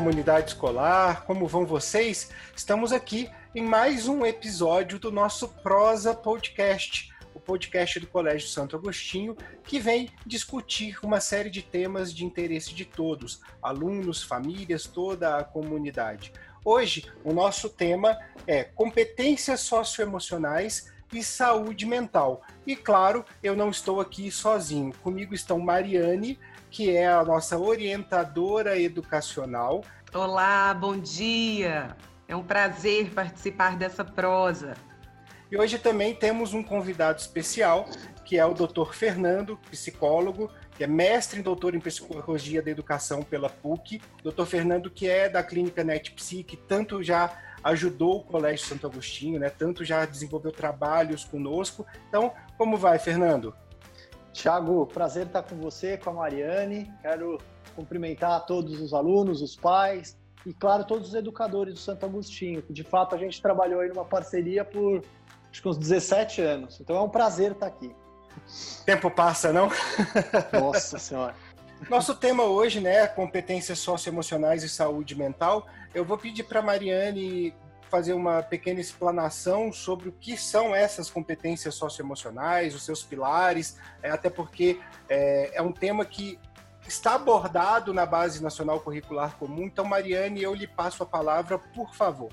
[0.00, 2.30] Comunidade escolar, como vão vocês?
[2.56, 8.74] Estamos aqui em mais um episódio do nosso Prosa Podcast, o podcast do Colégio Santo
[8.74, 15.36] Agostinho, que vem discutir uma série de temas de interesse de todos, alunos, famílias, toda
[15.36, 16.32] a comunidade.
[16.64, 22.42] Hoje, o nosso tema é competências socioemocionais e saúde mental.
[22.66, 24.94] E claro, eu não estou aqui sozinho.
[25.02, 26.38] Comigo estão Mariane,
[26.70, 29.82] que é a nossa orientadora educacional.
[30.14, 31.96] Olá, bom dia.
[32.28, 34.74] É um prazer participar dessa prosa.
[35.50, 37.88] E hoje também temos um convidado especial,
[38.24, 38.92] que é o Dr.
[38.92, 44.00] Fernando, psicólogo, que é mestre e doutor em psicologia da educação pela PUC.
[44.22, 44.44] Dr.
[44.44, 49.50] Fernando, que é da clínica NetPsi, que tanto já ajudou o Colégio Santo Agostinho, né?
[49.50, 51.84] Tanto já desenvolveu trabalhos conosco.
[52.08, 53.52] Então, como vai, Fernando?
[54.32, 56.92] Tiago, prazer estar com você, com a Mariane.
[57.02, 57.38] Quero
[57.74, 62.62] cumprimentar todos os alunos, os pais e, claro, todos os educadores do Santo Agostinho.
[62.70, 65.02] De fato, a gente trabalhou aí numa parceria por
[65.50, 66.80] acho que uns 17 anos.
[66.80, 67.94] Então é um prazer estar aqui.
[68.86, 69.68] Tempo passa, não?
[70.52, 71.34] Nossa Senhora.
[71.88, 75.66] Nosso tema hoje, né, competências socioemocionais e saúde mental.
[75.94, 77.54] Eu vou pedir para Mariane
[77.90, 84.10] fazer uma pequena explanação sobre o que são essas competências socioemocionais, os seus pilares, é,
[84.10, 86.38] até porque é, é um tema que
[86.86, 89.64] está abordado na Base Nacional Curricular Comum.
[89.64, 92.30] Então, Mariane, eu lhe passo a palavra, por favor.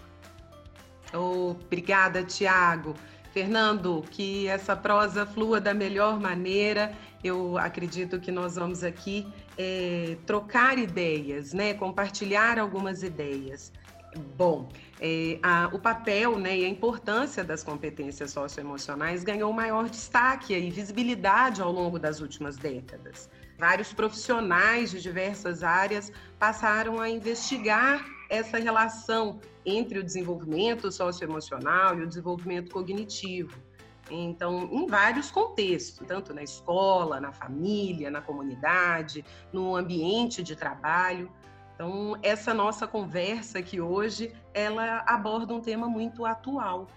[1.14, 2.94] Obrigada, Tiago.
[3.32, 6.94] Fernando, que essa prosa flua da melhor maneira.
[7.24, 9.28] Eu acredito que nós vamos aqui
[9.58, 11.74] é, trocar ideias, né?
[11.74, 13.72] compartilhar algumas ideias.
[14.36, 14.70] Bom,
[15.00, 20.70] é, a, o papel né, e a importância das competências socioemocionais ganhou maior destaque e
[20.72, 23.30] visibilidade ao longo das últimas décadas.
[23.58, 32.04] Vários profissionais de diversas áreas passaram a investigar essa relação entre o desenvolvimento socioemocional e
[32.04, 33.58] o desenvolvimento cognitivo.
[34.10, 41.30] Então, em vários contextos, tanto na escola, na família, na comunidade, no ambiente de trabalho.
[41.78, 46.88] Então, essa nossa conversa aqui hoje, ela aborda um tema muito atual,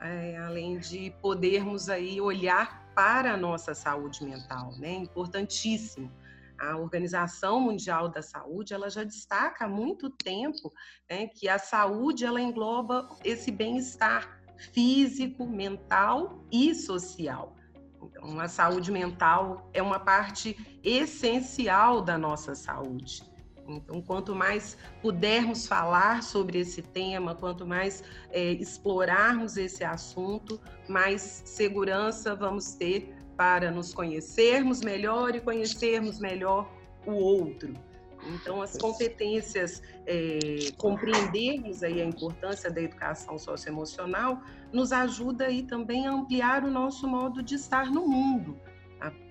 [0.00, 4.92] é, além de podermos aí olhar para a nossa saúde mental, né?
[4.92, 6.12] Importantíssimo.
[6.60, 10.72] A Organização Mundial da Saúde, ela já destaca há muito tempo
[11.10, 14.40] né, que a saúde, ela engloba esse bem-estar
[14.72, 17.56] físico, mental e social.
[18.00, 23.28] Então, a saúde mental é uma parte essencial da nossa saúde.
[23.76, 31.42] Então, quanto mais pudermos falar sobre esse tema, quanto mais é, explorarmos esse assunto, mais
[31.44, 36.70] segurança vamos ter para nos conhecermos melhor e conhecermos melhor
[37.06, 37.74] o outro.
[38.26, 44.42] Então, as competências, é, compreendermos aí a importância da educação socioemocional,
[44.72, 48.60] nos ajuda aí também a ampliar o nosso modo de estar no mundo.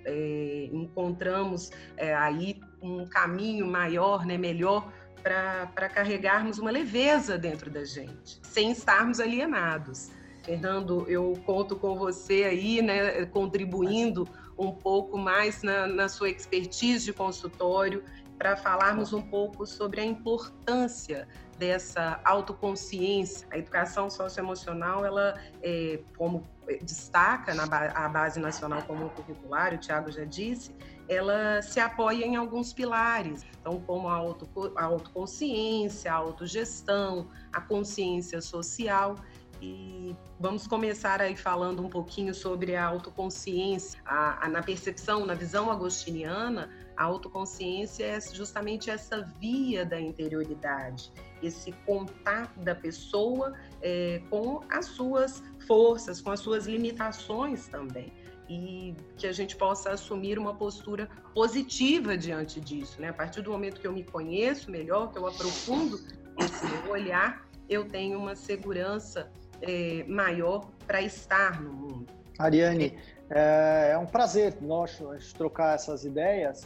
[0.06, 4.92] É, encontramos é, aí um caminho maior, né, melhor
[5.22, 10.12] para carregarmos uma leveza dentro da gente, sem estarmos alienados.
[10.44, 17.06] Fernando, eu conto com você aí, né, contribuindo um pouco mais na, na sua expertise
[17.06, 18.04] de consultório
[18.38, 23.46] para falarmos um pouco sobre a importância dessa autoconsciência.
[23.52, 26.48] A educação socioemocional, ela, é, como
[26.82, 30.74] destaca na a Base Nacional Comum Curricular, o Tiago já disse,
[31.10, 37.60] ela se apoia em alguns pilares, então como a, auto, a autoconsciência, a autogestão, a
[37.60, 39.16] consciência social,
[39.62, 44.00] e vamos começar aí falando um pouquinho sobre a autoconsciência.
[44.06, 51.12] A, a, na percepção, na visão agostiniana, a autoconsciência é justamente essa via da interioridade,
[51.44, 58.14] esse contato da pessoa é, com as suas forças, com as suas limitações também.
[58.50, 63.00] E que a gente possa assumir uma postura positiva diante disso.
[63.00, 63.10] Né?
[63.10, 66.00] A partir do momento que eu me conheço melhor, que eu aprofundo
[66.40, 69.32] esse meu olhar, eu tenho uma segurança
[69.62, 72.08] é, maior para estar no mundo.
[72.40, 72.98] Ariane,
[73.30, 75.00] é, é um prazer nós
[75.38, 76.66] trocar essas ideias.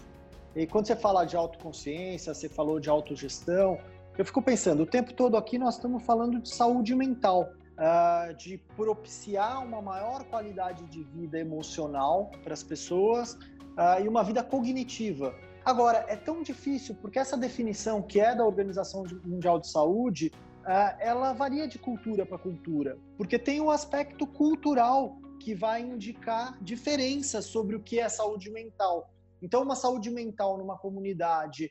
[0.55, 3.77] E quando você fala de autoconsciência, você falou de autogestão,
[4.17, 7.51] eu fico pensando, o tempo todo aqui nós estamos falando de saúde mental,
[7.83, 14.23] uh, de propiciar uma maior qualidade de vida emocional para as pessoas uh, e uma
[14.23, 15.35] vida cognitiva.
[15.65, 20.31] Agora, é tão difícil porque essa definição que é da Organização Mundial de Saúde
[20.61, 26.57] uh, ela varia de cultura para cultura, porque tem um aspecto cultural que vai indicar
[26.63, 29.09] diferenças sobre o que é saúde mental.
[29.41, 31.69] Então, uma saúde mental numa comunidade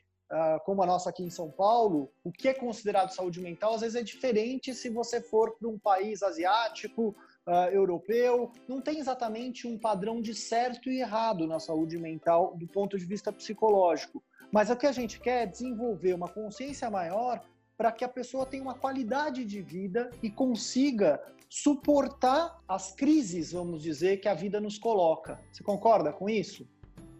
[0.65, 3.95] como a nossa aqui em São Paulo, o que é considerado saúde mental às vezes
[3.95, 7.15] é diferente se você for para um país asiático,
[7.47, 8.51] uh, europeu.
[8.67, 13.05] Não tem exatamente um padrão de certo e errado na saúde mental do ponto de
[13.05, 14.23] vista psicológico.
[14.51, 17.41] Mas o que a gente quer é desenvolver uma consciência maior
[17.75, 23.81] para que a pessoa tenha uma qualidade de vida e consiga suportar as crises, vamos
[23.81, 25.39] dizer, que a vida nos coloca.
[25.51, 26.67] Você concorda com isso?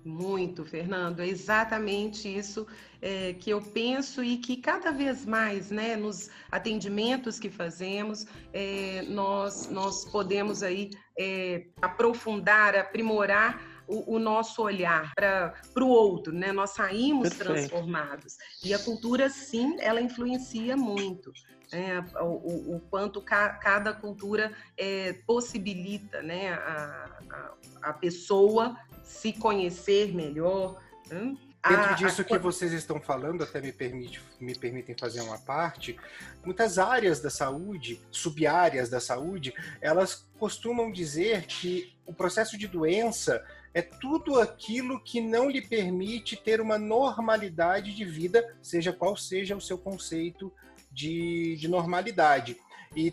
[0.05, 1.21] Muito, Fernando.
[1.21, 2.67] É exatamente isso
[3.01, 9.03] é, que eu penso e que cada vez mais, né, nos atendimentos que fazemos, é,
[9.03, 16.51] nós, nós podemos aí é, aprofundar, aprimorar o, o, nosso olhar para o outro, né?
[16.51, 17.69] Nós saímos Perfeito.
[17.69, 18.37] transformados.
[18.63, 21.31] E a cultura, sim, ela influencia muito.
[21.71, 22.05] Né?
[22.21, 26.53] O, o, o, quanto ca, cada cultura é, possibilita né?
[26.53, 30.79] a, a, a pessoa se conhecer melhor.
[31.09, 31.35] Né?
[31.67, 32.25] Dentro a, disso a...
[32.25, 35.97] que vocês estão falando, até me, permite, me permitem fazer uma parte,
[36.43, 43.43] muitas áreas da saúde, sub-áreas da saúde, elas costumam dizer que o processo de doença
[43.73, 49.55] é tudo aquilo que não lhe permite ter uma normalidade de vida, seja qual seja
[49.55, 50.53] o seu conceito
[50.91, 52.55] de, de normalidade.
[52.95, 53.09] E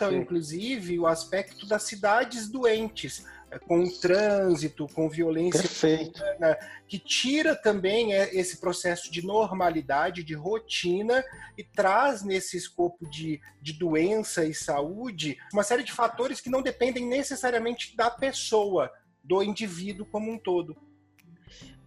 [0.00, 0.22] Perfeito.
[0.22, 5.68] inclusive, o aspecto das cidades doentes, é, com trânsito, com violência
[6.00, 6.56] urbana,
[6.86, 11.24] que tira também é, esse processo de normalidade, de rotina
[11.58, 16.62] e traz nesse escopo de, de doença e saúde uma série de fatores que não
[16.62, 18.88] dependem necessariamente da pessoa,
[19.24, 20.76] do indivíduo como um todo.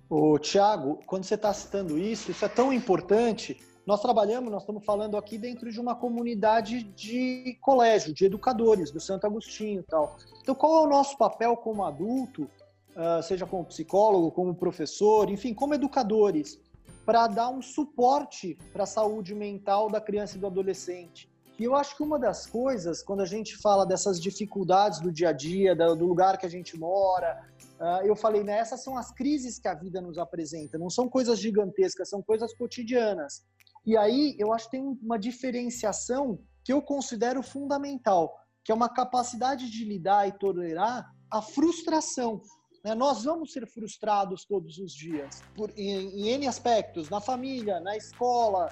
[0.09, 3.57] O Tiago, quando você está citando isso, isso é tão importante
[3.87, 8.99] nós trabalhamos, nós estamos falando aqui dentro de uma comunidade de colégio, de educadores, do
[8.99, 10.17] Santo Agostinho e tal.
[10.41, 12.49] Então, qual é o nosso papel como adulto,
[12.93, 16.59] ah, seja como psicólogo, como professor, enfim, como educadores,
[17.05, 21.31] para dar um suporte para a saúde mental da criança e do adolescente?
[21.59, 25.29] E eu acho que uma das coisas, quando a gente fala dessas dificuldades do dia
[25.29, 27.41] a dia, do lugar que a gente mora,
[27.79, 31.09] ah, eu falei, né, essas são as crises que a vida nos apresenta, não são
[31.09, 33.43] coisas gigantescas, são coisas cotidianas.
[33.85, 38.89] E aí eu acho que tem uma diferenciação que eu considero fundamental, que é uma
[38.89, 42.41] capacidade de lidar e tolerar a frustração.
[42.83, 42.93] Né?
[42.93, 47.95] Nós vamos ser frustrados todos os dias, por, em, em N aspectos, na família, na
[47.95, 48.69] escola,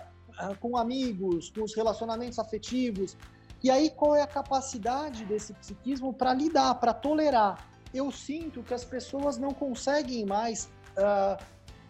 [0.59, 3.17] com amigos, com os relacionamentos afetivos.
[3.63, 7.67] E aí, qual é a capacidade desse psiquismo para lidar, para tolerar?
[7.93, 11.41] Eu sinto que as pessoas não conseguem mais uh,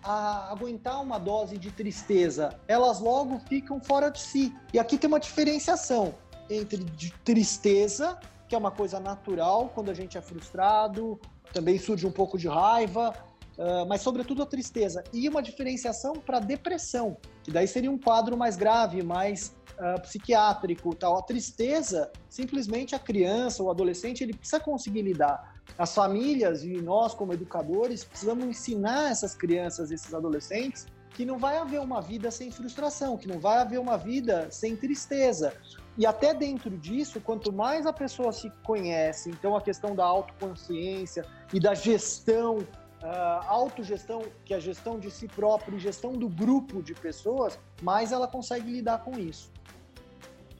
[0.05, 4.55] aguentar uma dose de tristeza, elas logo ficam fora de si.
[4.71, 6.13] E aqui tem uma diferenciação
[6.49, 6.85] entre
[7.23, 11.19] tristeza, que é uma coisa natural quando a gente é frustrado,
[11.51, 13.13] também surge um pouco de raiva,
[13.57, 15.03] uh, mas sobretudo a tristeza.
[15.13, 20.95] E uma diferenciação para depressão, que daí seria um quadro mais grave, mais uh, psiquiátrico.
[20.95, 21.17] Tal.
[21.17, 27.13] A tristeza, simplesmente a criança ou adolescente, ele precisa conseguir lidar as famílias e nós,
[27.13, 32.51] como educadores, precisamos ensinar essas crianças, esses adolescentes, que não vai haver uma vida sem
[32.51, 35.53] frustração, que não vai haver uma vida sem tristeza.
[35.97, 41.25] E até dentro disso, quanto mais a pessoa se conhece, então a questão da autoconsciência
[41.53, 42.59] e da gestão,
[43.05, 47.59] uh, autogestão, que é a gestão de si próprio e gestão do grupo de pessoas,
[47.81, 49.51] mais ela consegue lidar com isso.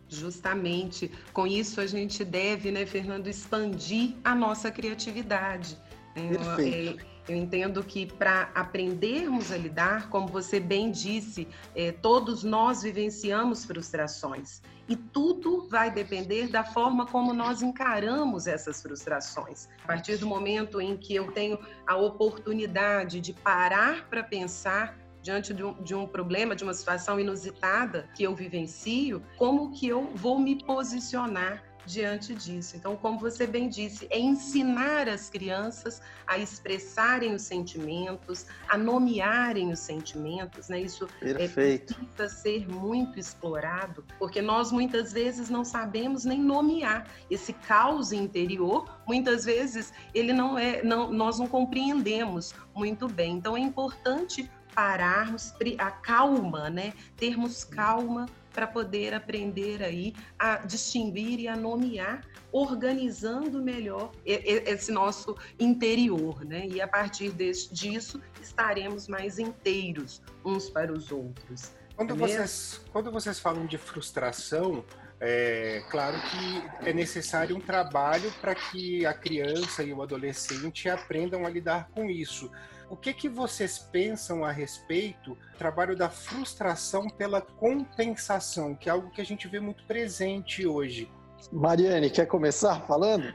[0.08, 5.78] Justamente com isso a gente deve, né, Fernando, expandir a nossa criatividade.
[6.14, 7.02] Perfeito.
[7.02, 12.84] É, eu entendo que para aprendermos a lidar, como você bem disse, é, todos nós
[12.84, 19.68] vivenciamos frustrações e tudo vai depender da forma como nós encaramos essas frustrações.
[19.84, 25.56] A partir do momento em que eu tenho a oportunidade de parar para pensar diante
[25.56, 30.12] de um, de um problema, de uma situação inusitada que eu vivencio, como que eu
[30.14, 32.76] vou me posicionar diante disso.
[32.76, 39.72] Então, como você bem disse, é ensinar as crianças a expressarem os sentimentos, a nomearem
[39.72, 40.82] os sentimentos, né?
[40.82, 41.94] Isso é, Perfeito.
[41.94, 48.12] É, precisa ser muito explorado, porque nós muitas vezes não sabemos nem nomear esse caos
[48.12, 48.90] interior.
[49.08, 53.34] Muitas vezes ele não é, não, nós não compreendemos muito bem.
[53.34, 56.94] Então, é importante pararmos, a calma, né?
[57.16, 65.36] Termos calma para poder aprender aí a distinguir e a nomear, organizando melhor esse nosso
[65.60, 66.66] interior, né?
[66.66, 71.74] E a partir desse, disso estaremos mais inteiros uns para os outros.
[71.98, 74.86] Quando, vocês, quando vocês falam de frustração,
[75.20, 81.46] É claro que é necessário um trabalho para que a criança e o adolescente aprendam
[81.46, 82.52] a lidar com isso.
[82.90, 88.92] O que, que vocês pensam a respeito do trabalho da frustração pela compensação, que é
[88.92, 91.10] algo que a gente vê muito presente hoje?
[91.52, 93.34] Mariane, quer começar falando?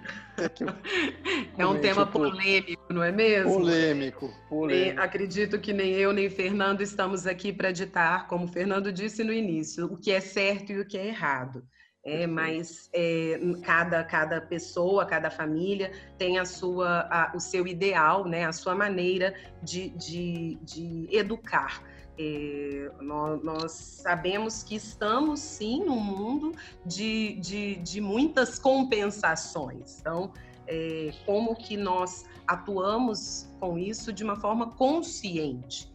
[1.59, 3.53] É, um tema polêmico, não é mesmo?
[3.53, 5.01] Polêmico, polêmico.
[5.01, 9.33] acredito que nem eu nem Fernando estamos aqui para ditar, como o Fernando disse no
[9.33, 11.63] início, o que é certo e o que é errado.
[12.03, 18.25] É, mas é, cada, cada pessoa, cada família tem a sua, a, o seu ideal,
[18.25, 21.83] né, a sua maneira de, de, de educar.
[22.19, 26.53] É, nós, nós, sabemos que estamos sim num mundo
[26.87, 29.99] de, de, de muitas compensações.
[30.01, 30.33] Então,
[30.67, 35.91] é, como que nós atuamos com isso de uma forma consciente?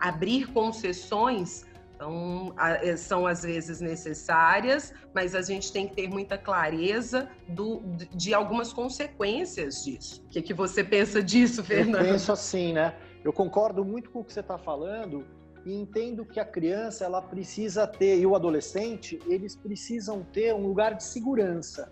[0.00, 1.66] Abrir concessões
[1.98, 7.82] então, é, são às vezes necessárias, mas a gente tem que ter muita clareza do,
[8.14, 10.22] de algumas consequências disso.
[10.26, 12.04] O que, que você pensa disso, Fernando?
[12.04, 12.94] Eu penso assim, né?
[13.24, 15.26] Eu concordo muito com o que você está falando
[15.66, 20.68] e entendo que a criança ela precisa ter, e o adolescente, eles precisam ter um
[20.68, 21.90] lugar de segurança.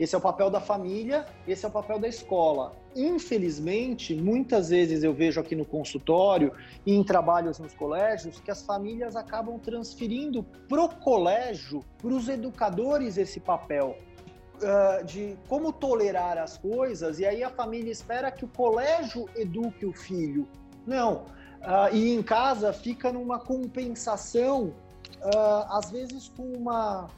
[0.00, 2.72] Esse é o papel da família, esse é o papel da escola.
[2.96, 6.54] Infelizmente, muitas vezes eu vejo aqui no consultório
[6.86, 13.18] e em trabalhos nos colégios que as famílias acabam transferindo pro colégio, para os educadores
[13.18, 13.94] esse papel.
[14.56, 19.84] Uh, de como tolerar as coisas, e aí a família espera que o colégio eduque
[19.84, 20.48] o filho.
[20.86, 21.24] Não.
[21.60, 24.74] Uh, e em casa fica numa compensação,
[25.22, 27.08] uh, às vezes com uma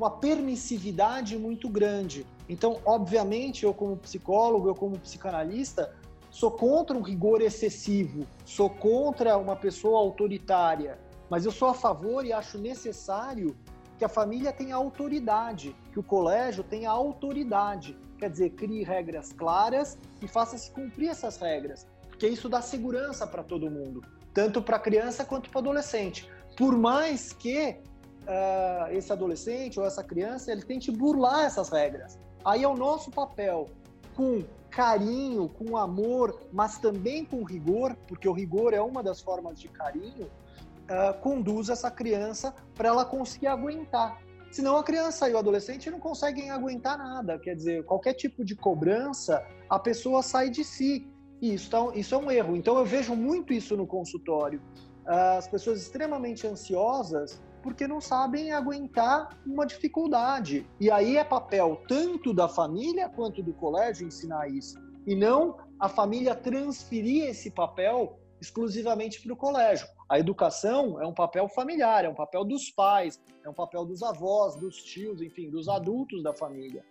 [0.00, 2.26] uma permissividade muito grande.
[2.48, 5.94] Então, obviamente, eu como psicólogo, eu como psicanalista,
[6.30, 12.24] sou contra um rigor excessivo, sou contra uma pessoa autoritária, mas eu sou a favor
[12.24, 13.54] e acho necessário
[13.98, 19.98] que a família tenha autoridade, que o colégio tenha autoridade, quer dizer, crie regras claras
[20.22, 24.02] e faça-se cumprir essas regras, porque isso dá segurança para todo mundo,
[24.32, 26.26] tanto para a criança quanto para o adolescente.
[26.56, 27.82] Por mais que
[28.22, 32.18] uh, esse adolescente ou essa criança ele tente burlar essas regras.
[32.44, 33.68] Aí é o nosso papel,
[34.14, 39.58] com carinho, com amor, mas também com rigor, porque o rigor é uma das formas
[39.58, 44.18] de carinho, uh, conduz essa criança para ela conseguir aguentar.
[44.50, 47.38] Senão a criança e o adolescente não conseguem aguentar nada.
[47.38, 51.08] Quer dizer, qualquer tipo de cobrança, a pessoa sai de si.
[51.40, 52.56] E isso, tá, isso é um erro.
[52.56, 54.60] Então eu vejo muito isso no consultório.
[55.06, 60.66] As pessoas extremamente ansiosas porque não sabem aguentar uma dificuldade.
[60.80, 64.78] E aí é papel tanto da família quanto do colégio ensinar isso.
[65.06, 69.86] E não a família transferir esse papel exclusivamente para o colégio.
[70.08, 74.02] A educação é um papel familiar, é um papel dos pais, é um papel dos
[74.02, 76.84] avós, dos tios, enfim, dos adultos da família.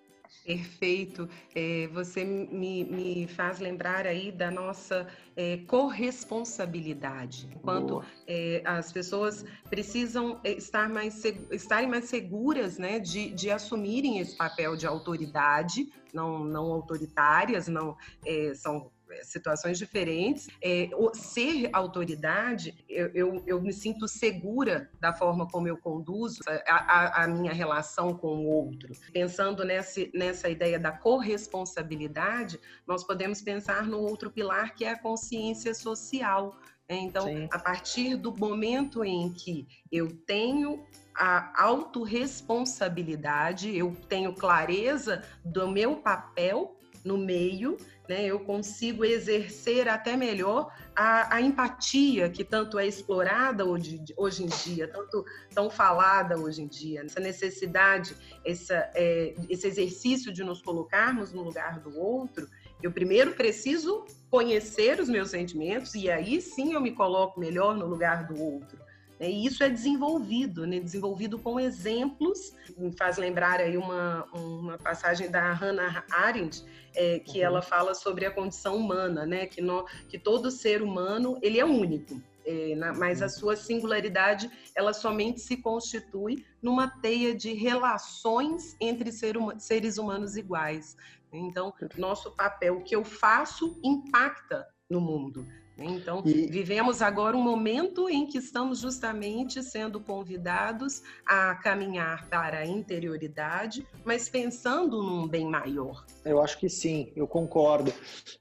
[0.45, 1.29] Perfeito.
[1.53, 7.47] É, você me, me, faz lembrar aí da nossa é, corresponsabilidade.
[7.53, 14.19] Enquanto é, as pessoas precisam é, estar mais, estarem mais seguras né, de, de assumirem
[14.19, 17.95] esse papel de autoridade, não, não autoritárias, não
[18.25, 18.91] é, são
[19.23, 20.47] situações diferentes.
[20.61, 26.75] É, ser autoridade, eu, eu, eu, me sinto segura da forma como eu conduzo a,
[26.75, 28.93] a, a minha relação com o outro.
[29.11, 34.99] Pensando nessa, nessa ideia da corresponsabilidade, nós podemos pensar no outro pilar que é a
[34.99, 36.55] consciência social.
[36.89, 36.97] Né?
[36.97, 37.47] Então, Sim.
[37.51, 40.83] a partir do momento em que eu tenho
[41.15, 47.75] a autorresponsabilidade, eu tenho clareza do meu papel no meio,
[48.09, 54.43] né, eu consigo exercer até melhor a, a, empatia que tanto é explorada hoje, hoje
[54.43, 55.23] em dia, tanto
[55.53, 61.43] tão falada hoje em dia, essa necessidade, essa, é, esse exercício de nos colocarmos no
[61.43, 62.49] lugar do outro.
[62.81, 67.85] Eu primeiro preciso conhecer os meus sentimentos e aí sim eu me coloco melhor no
[67.85, 68.88] lugar do outro.
[69.19, 69.29] Né?
[69.29, 70.79] E isso é desenvolvido, né?
[70.79, 72.53] desenvolvido com exemplos.
[72.77, 76.63] Me faz lembrar aí uma, uma passagem da Hannah Arendt,
[76.95, 77.45] é, que uhum.
[77.45, 79.45] ela fala sobre a condição humana, né?
[79.45, 82.21] que, no, que todo ser humano ele é único.
[82.45, 83.31] É, na, mas a uhum.
[83.31, 90.95] sua singularidade ela somente se constitui numa teia de relações entre ser seres humanos iguais.
[91.31, 95.45] Então, nosso papel, o que eu faço, impacta no mundo.
[95.79, 96.47] Então, e...
[96.47, 103.87] vivemos agora um momento em que estamos justamente sendo convidados a caminhar para a interioridade,
[104.03, 106.05] mas pensando num bem maior.
[106.25, 107.91] Eu acho que sim, eu concordo.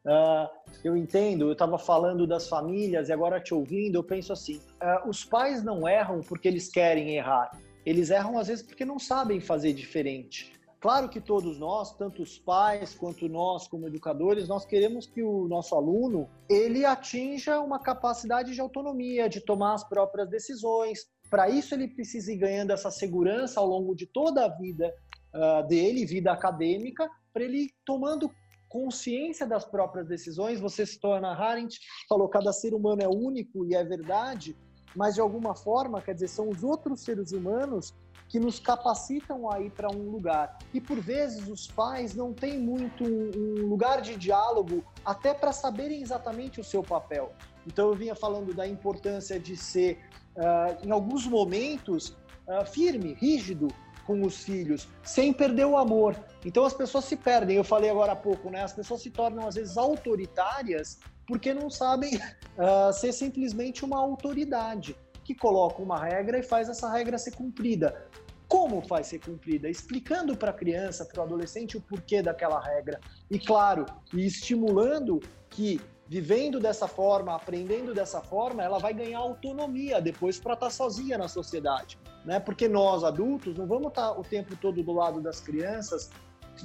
[0.04, 0.49] Uh,
[0.83, 5.09] eu entendo, eu estava falando das famílias e agora te ouvindo, eu penso assim: uh,
[5.09, 7.50] os pais não erram porque eles querem errar,
[7.87, 10.58] Eles erram às vezes porque não sabem fazer diferente.
[10.81, 15.49] Claro que todos nós, tanto os pais quanto nós como educadores, nós queremos que o
[15.49, 21.09] nosso aluno ele atinja uma capacidade de autonomia, de tomar as próprias decisões.
[21.29, 24.95] Para isso ele precisa ir ganhando essa segurança ao longo de toda a vida
[25.35, 28.31] uh, dele, vida acadêmica, para ele ir tomando
[28.69, 30.61] consciência das próprias decisões.
[30.61, 34.57] Você se torna Arendt falou cada ser humano é único e é verdade,
[34.95, 37.93] mas de alguma forma, quer dizer, são os outros seres humanos
[38.29, 40.59] que nos capacitam a ir para um lugar.
[40.73, 46.03] E por vezes os pais não têm muito um lugar de diálogo até para saberem
[46.03, 47.33] exatamente o seu papel.
[47.67, 49.99] Então eu vinha falando da importância de ser,
[50.37, 52.17] uh, em alguns momentos,
[52.47, 53.69] uh, firme, rígido
[54.07, 56.15] com os filhos, sem perder o amor.
[56.45, 57.57] Então as pessoas se perdem.
[57.57, 58.63] Eu falei agora há pouco, né?
[58.63, 64.97] As pessoas se tornam às vezes autoritárias porque não sabem uh, ser simplesmente uma autoridade
[65.29, 68.09] que coloca uma regra e faz essa regra ser cumprida.
[68.49, 69.69] Como faz ser cumprida?
[69.69, 72.99] Explicando para a criança, para o adolescente o porquê daquela regra.
[73.31, 75.21] E claro, estimulando
[75.51, 80.71] que vivendo dessa forma, aprendendo dessa forma, ela vai ganhar autonomia depois para estar tá
[80.71, 82.41] sozinha na sociedade, né?
[82.41, 86.11] Porque nós adultos não vamos estar tá o tempo todo do lado das crianças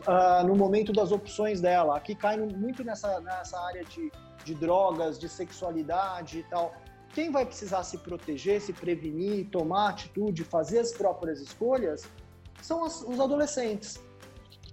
[0.08, 1.98] uh, no momento das opções dela.
[1.98, 4.10] Aqui cai muito nessa nessa área de,
[4.46, 6.74] de drogas, de sexualidade e tal.
[7.13, 12.03] Quem vai precisar se proteger, se prevenir, tomar atitude, fazer as próprias escolhas
[12.62, 14.01] são as, os adolescentes.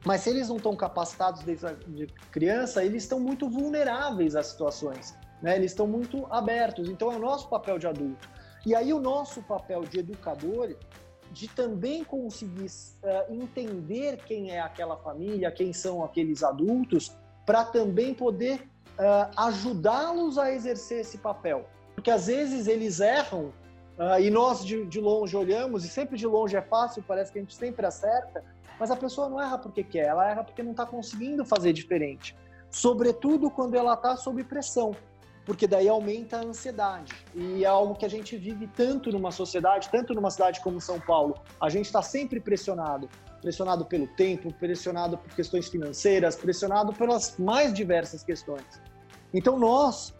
[0.04, 5.14] Mas se eles não estão capacitados desde de criança, eles estão muito vulneráveis às situações,
[5.42, 5.56] né?
[5.56, 6.88] Eles estão muito abertos.
[6.88, 8.26] Então é o nosso papel de adulto.
[8.64, 10.74] E aí o nosso papel de educador
[11.32, 18.14] de também conseguir uh, entender quem é aquela família, quem são aqueles adultos, para também
[18.14, 18.62] poder
[18.98, 21.66] uh, ajudá-los a exercer esse papel.
[22.00, 23.52] Porque às vezes eles erram
[23.98, 27.38] uh, e nós de, de longe olhamos, e sempre de longe é fácil, parece que
[27.38, 28.42] a gente sempre acerta,
[28.78, 32.34] mas a pessoa não erra porque quer, ela erra porque não está conseguindo fazer diferente.
[32.70, 34.96] Sobretudo quando ela está sob pressão,
[35.44, 37.12] porque daí aumenta a ansiedade.
[37.34, 40.98] E é algo que a gente vive tanto numa sociedade, tanto numa cidade como São
[40.98, 41.34] Paulo.
[41.60, 43.10] A gente está sempre pressionado.
[43.42, 48.80] Pressionado pelo tempo, pressionado por questões financeiras, pressionado pelas mais diversas questões.
[49.34, 50.14] Então nós,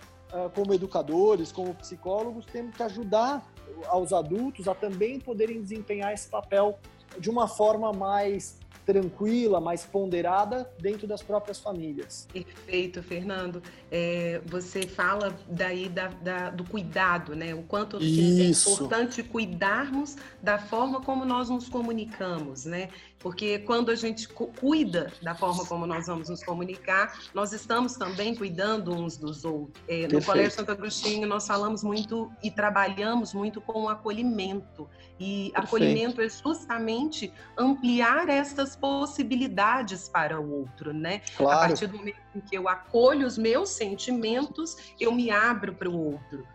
[0.54, 3.44] como educadores, como psicólogos, temos que ajudar
[3.86, 6.78] aos adultos a também poderem desempenhar esse papel
[7.18, 12.26] de uma forma mais tranquila, mais ponderada dentro das próprias famílias.
[12.32, 13.62] Perfeito, Fernando.
[13.90, 17.54] É, você fala daí da, da, do cuidado, né?
[17.54, 22.88] O quanto é importante cuidarmos da forma como nós nos comunicamos, né?
[23.20, 28.34] Porque quando a gente cuida da forma como nós vamos nos comunicar, nós estamos também
[28.34, 29.84] cuidando uns dos outros.
[29.86, 34.88] É, no Colégio Santo Agostinho, nós falamos muito e trabalhamos muito com o acolhimento.
[35.18, 35.58] E Perfeito.
[35.58, 41.20] acolhimento é justamente ampliar essas possibilidades para o outro, né?
[41.36, 41.58] Claro.
[41.58, 45.90] A partir do momento em que eu acolho os meus sentimentos, eu me abro para
[45.90, 46.46] o outro.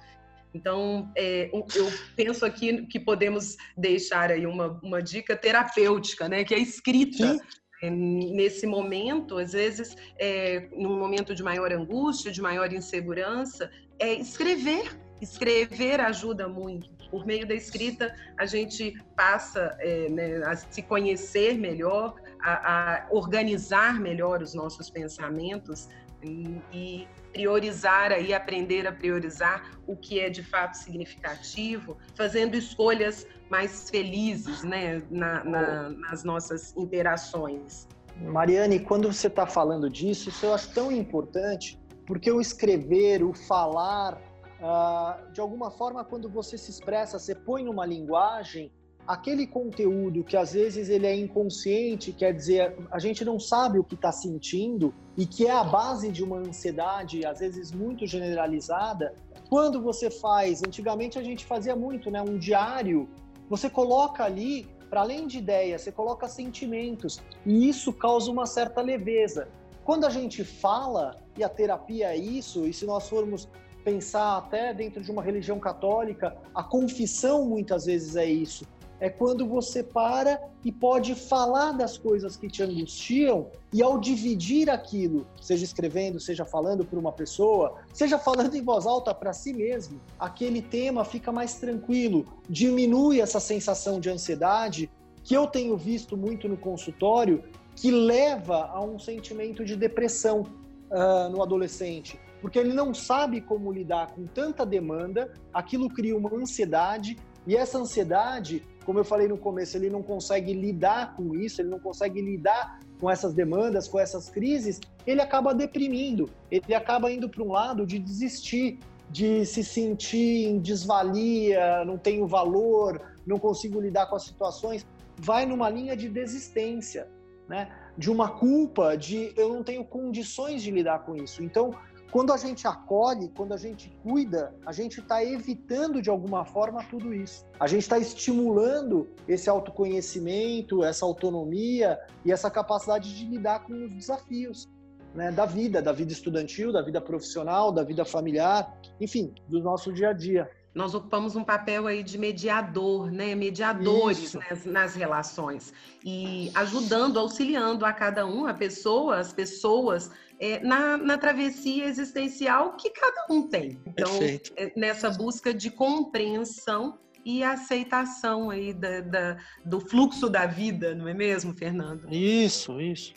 [0.56, 6.46] Então, é, eu penso aqui que podemos deixar aí uma, uma dica terapêutica, né?
[6.46, 7.34] Que é escrita.
[7.34, 7.40] Sim.
[7.84, 14.14] É, nesse momento, às vezes, é, num momento de maior angústia, de maior insegurança, é
[14.14, 14.98] escrever.
[15.22, 16.90] Escrever ajuda muito.
[17.12, 23.08] Por meio da escrita, a gente passa é, né, a se conhecer melhor, a, a
[23.12, 25.90] organizar melhor os nossos pensamentos
[26.24, 33.28] e, e priorizar aí, aprender a priorizar o que é de fato significativo, fazendo escolhas
[33.50, 37.88] mais felizes né, na, na, nas nossas interações.
[38.22, 43.34] Mariane, quando você está falando disso, isso eu acho tão importante, porque o escrever, o
[43.34, 44.18] falar,
[44.62, 48.72] uh, de alguma forma, quando você se expressa, você põe numa linguagem
[49.08, 53.84] aquele conteúdo que às vezes ele é inconsciente, quer dizer, a gente não sabe o
[53.84, 59.14] que está sentindo e que é a base de uma ansiedade, às vezes muito generalizada,
[59.50, 63.08] quando você faz, antigamente a gente fazia muito, né, um diário,
[63.48, 68.82] você coloca ali, para além de ideias, você coloca sentimentos e isso causa uma certa
[68.82, 69.48] leveza.
[69.84, 73.48] Quando a gente fala, e a terapia é isso, e se nós formos
[73.84, 78.66] pensar até dentro de uma religião católica, a confissão muitas vezes é isso
[79.00, 84.70] é quando você para e pode falar das coisas que te angustiam e ao dividir
[84.70, 89.54] aquilo, seja escrevendo, seja falando para uma pessoa, seja falando em voz alta para si
[89.54, 94.90] mesmo, aquele tema fica mais tranquilo, diminui essa sensação de ansiedade
[95.24, 97.44] que eu tenho visto muito no consultório,
[97.76, 103.72] que leva a um sentimento de depressão uh, no adolescente, porque ele não sabe como
[103.72, 109.38] lidar com tanta demanda, aquilo cria uma ansiedade e essa ansiedade como eu falei no
[109.38, 114.00] começo, ele não consegue lidar com isso, ele não consegue lidar com essas demandas, com
[114.00, 119.64] essas crises, ele acaba deprimindo, ele acaba indo para um lado de desistir, de se
[119.64, 124.86] sentir em desvalia, não tenho valor, não consigo lidar com as situações,
[125.18, 127.08] vai numa linha de desistência,
[127.48, 127.70] né?
[127.98, 131.44] De uma culpa, de eu não tenho condições de lidar com isso.
[131.44, 131.74] Então,
[132.16, 136.82] quando a gente acolhe, quando a gente cuida, a gente está evitando de alguma forma
[136.86, 137.46] tudo isso.
[137.60, 143.92] A gente está estimulando esse autoconhecimento, essa autonomia e essa capacidade de lidar com os
[143.92, 144.66] desafios
[145.14, 149.92] né, da vida, da vida estudantil, da vida profissional, da vida familiar, enfim, do nosso
[149.92, 153.34] dia a dia nós ocupamos um papel aí de mediador, né?
[153.34, 160.60] Mediadores nas, nas, relações e ajudando, auxiliando a cada um, a pessoa, as pessoas é,
[160.60, 163.80] na, na, travessia existencial que cada um tem.
[163.88, 164.12] Então,
[164.58, 171.08] é, nessa busca de compreensão e aceitação aí da, da, do fluxo da vida, não
[171.08, 172.06] é mesmo, Fernando?
[172.14, 173.14] Isso, isso.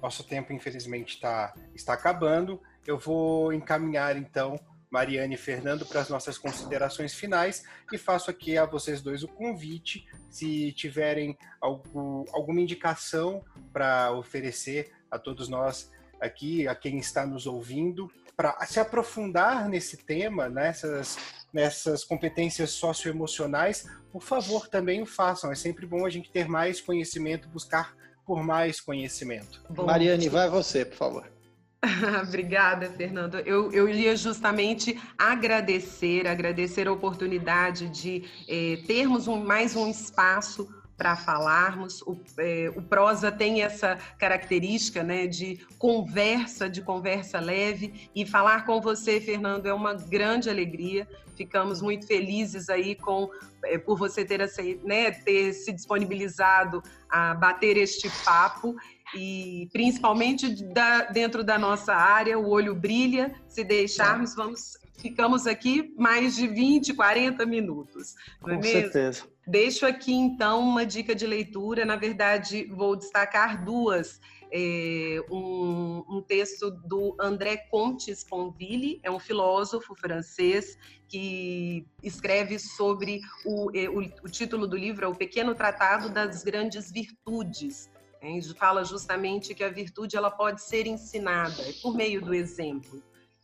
[0.00, 2.60] Nosso tempo, infelizmente, tá, está acabando.
[2.86, 4.58] Eu vou encaminhar, então,
[4.92, 9.28] Mariane e Fernando para as nossas considerações finais e faço aqui a vocês dois o
[9.28, 17.26] convite, se tiverem algum, alguma indicação para oferecer a todos nós aqui, a quem está
[17.26, 21.16] nos ouvindo, para se aprofundar nesse tema, nessas,
[21.52, 25.50] nessas competências socioemocionais, por favor, também o façam.
[25.50, 29.62] É sempre bom a gente ter mais conhecimento, buscar por mais conhecimento.
[29.70, 31.41] Bom, Mariane, vai você, por favor.
[32.22, 33.38] Obrigada, Fernando.
[33.40, 40.68] Eu, eu ia justamente agradecer, agradecer a oportunidade de eh, termos um, mais um espaço
[40.96, 42.00] para falarmos.
[42.02, 48.08] O, é, o, prosa tem essa característica né, de conversa, de conversa leve.
[48.14, 51.08] E falar com você, Fernando, é uma grande alegria.
[51.36, 53.28] Ficamos muito felizes aí com
[53.64, 54.48] é, por você ter,
[54.84, 58.76] né, ter se disponibilizado a bater este papo
[59.14, 63.34] e principalmente da, dentro da nossa área, o olho brilha.
[63.46, 68.14] Se deixarmos, vamos ficamos aqui mais de 20, 40 minutos.
[68.40, 69.24] Com é certeza.
[69.46, 71.84] Deixo aqui então uma dica de leitura.
[71.84, 74.20] Na verdade, vou destacar duas.
[74.54, 80.76] É, um, um, texto do André Comte Sponville, é um filósofo francês
[81.08, 86.44] que escreve sobre o, é, o, o título do livro é O Pequeno Tratado das
[86.44, 87.90] Grandes Virtudes.
[88.22, 93.02] Ele fala justamente que a virtude ela pode ser ensinada por meio do exemplo.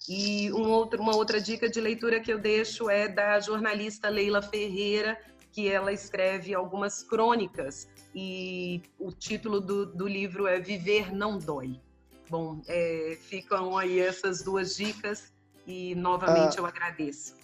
[0.09, 4.41] E um outro, uma outra dica de leitura que eu deixo é da jornalista Leila
[4.41, 5.19] Ferreira,
[5.51, 11.81] que ela escreve algumas crônicas e o título do, do livro é Viver Não Dói.
[12.31, 15.33] Bom, é, ficam aí essas duas dicas
[15.67, 17.35] e novamente ah, eu agradeço.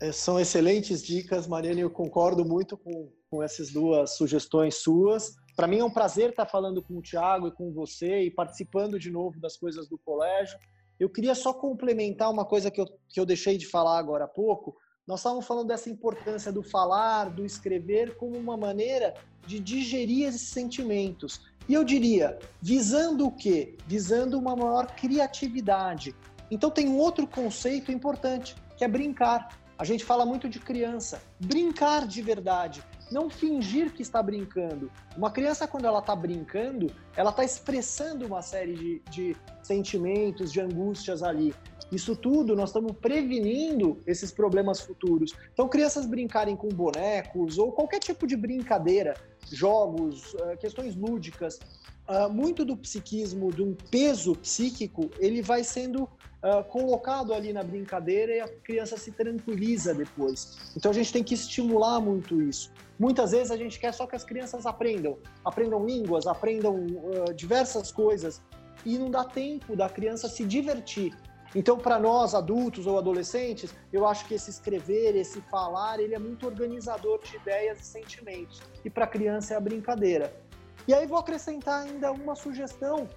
[0.00, 5.36] É, são excelentes dicas, Mariana, eu concordo muito com, com essas duas sugestões suas.
[5.56, 8.98] Para mim é um prazer estar falando com o Tiago e com você e participando
[8.98, 10.58] de novo das coisas do colégio.
[11.00, 14.28] Eu queria só complementar uma coisa que eu, que eu deixei de falar agora há
[14.28, 14.76] pouco.
[15.06, 19.14] Nós estávamos falando dessa importância do falar, do escrever, como uma maneira
[19.46, 21.40] de digerir esses sentimentos.
[21.66, 23.78] E eu diria, visando o quê?
[23.86, 26.14] Visando uma maior criatividade.
[26.50, 29.58] Então tem um outro conceito importante, que é brincar.
[29.78, 31.22] A gente fala muito de criança.
[31.40, 34.90] Brincar de verdade não fingir que está brincando.
[35.16, 40.60] Uma criança, quando ela está brincando, ela está expressando uma série de, de sentimentos, de
[40.60, 41.54] angústias ali.
[41.90, 45.34] Isso tudo nós estamos prevenindo esses problemas futuros.
[45.52, 49.14] Então, crianças brincarem com bonecos ou qualquer tipo de brincadeira,
[49.52, 51.60] jogos, eh, questões lúdicas,
[52.08, 57.64] ah, muito do psiquismo, de um peso psíquico, ele vai sendo uh, colocado ali na
[57.64, 60.72] brincadeira e a criança se tranquiliza depois.
[60.76, 62.70] Então a gente tem que estimular muito isso.
[62.96, 67.90] Muitas vezes a gente quer só que as crianças aprendam, aprendam línguas, aprendam uh, diversas
[67.90, 68.40] coisas
[68.84, 71.12] e não dá tempo da criança se divertir.
[71.56, 76.18] Então, para nós adultos ou adolescentes, eu acho que esse escrever, esse falar, ele é
[76.18, 78.60] muito organizador de ideias e sentimentos.
[78.84, 80.45] E para a criança é a brincadeira.
[80.86, 83.08] E aí vou acrescentar ainda uma sugestão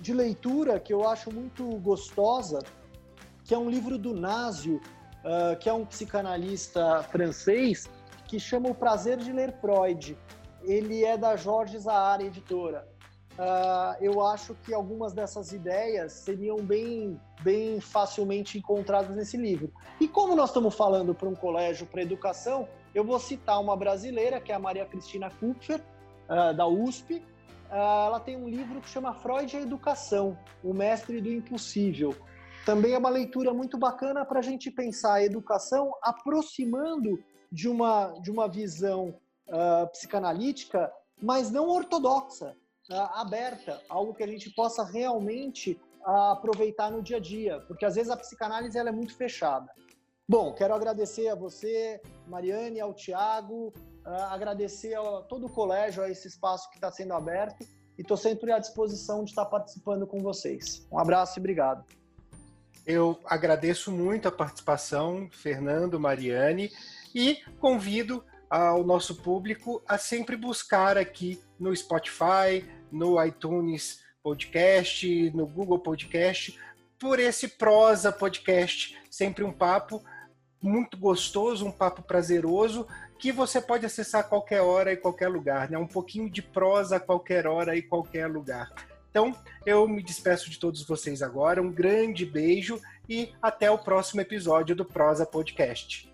[0.00, 2.60] de leitura que eu acho muito gostosa,
[3.44, 7.88] que é um livro do Násio, uh, que é um psicanalista francês,
[8.26, 10.16] que chama O Prazer de Ler Freud.
[10.62, 12.86] Ele é da Jorge Zahara Editora.
[13.38, 19.72] Uh, eu acho que algumas dessas ideias seriam bem, bem facilmente encontradas nesse livro.
[20.00, 24.40] E como nós estamos falando para um colégio para educação, eu vou citar uma brasileira,
[24.40, 25.80] que é a Maria Cristina Kupfer,
[26.28, 27.22] uh, da USP,
[27.70, 32.16] ah, ela tem um livro que chama Freud e a Educação, o mestre do impossível.
[32.64, 38.12] Também é uma leitura muito bacana para a gente pensar a educação aproximando de uma,
[38.20, 39.14] de uma visão
[39.48, 42.54] uh, psicanalítica, mas não ortodoxa,
[42.90, 47.84] uh, aberta, algo que a gente possa realmente uh, aproveitar no dia a dia, porque
[47.84, 49.70] às vezes a psicanálise ela é muito fechada.
[50.28, 53.72] Bom, quero agradecer a você, Mariane, ao Tiago,
[54.30, 57.62] agradecer a todo o colégio, a esse espaço que está sendo aberto
[57.96, 60.86] e estou sempre à disposição de estar participando com vocês.
[60.90, 61.84] Um abraço e obrigado.
[62.86, 66.70] Eu agradeço muito a participação, Fernando, Mariane,
[67.14, 75.46] e convido ao nosso público a sempre buscar aqui no Spotify, no iTunes Podcast, no
[75.46, 76.58] Google Podcast,
[76.98, 80.02] por esse Prosa Podcast, sempre um papo
[80.60, 82.86] muito gostoso, um papo prazeroso,
[83.18, 85.76] que você pode acessar a qualquer hora e qualquer lugar, né?
[85.76, 88.70] Um pouquinho de prosa a qualquer hora e qualquer lugar.
[89.10, 89.34] Então,
[89.66, 91.60] eu me despeço de todos vocês agora.
[91.60, 96.07] Um grande beijo e até o próximo episódio do Prosa Podcast.